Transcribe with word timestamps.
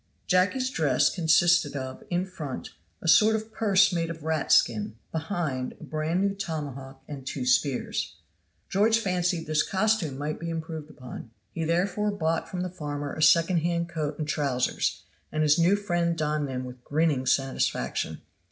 Jacky's 0.25 0.71
dress 0.71 1.11
consisted 1.13 1.75
of, 1.75 2.03
in 2.09 2.25
front, 2.25 2.71
a 3.03 3.07
sort 3.07 3.35
of 3.35 3.51
purse 3.53 3.93
made 3.93 4.09
of 4.09 4.23
rat 4.23 4.51
skin; 4.51 4.95
behind, 5.11 5.73
a 5.79 5.83
bran 5.83 6.19
new 6.21 6.33
tomahawk 6.33 7.03
and 7.07 7.23
two 7.23 7.45
spears. 7.45 8.15
George 8.67 8.97
fancied 8.97 9.45
this 9.45 9.61
costume 9.61 10.17
might 10.17 10.39
be 10.39 10.49
improved 10.49 10.89
upon; 10.89 11.29
he 11.51 11.65
therefore 11.65 12.09
bought 12.09 12.49
from 12.49 12.61
the 12.61 12.69
farmer 12.71 13.13
a 13.13 13.21
second 13.21 13.57
hand 13.59 13.89
coat 13.89 14.17
and 14.17 14.27
trousers 14.27 15.03
and 15.31 15.43
his 15.43 15.59
new 15.59 15.75
friend 15.75 16.17
donned 16.17 16.47
them 16.47 16.65
with 16.65 16.83
grinning 16.83 17.27
satisfaction. 17.27 18.23